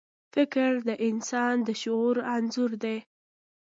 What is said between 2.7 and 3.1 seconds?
دی.